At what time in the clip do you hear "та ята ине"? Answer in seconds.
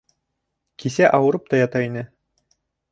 1.53-2.07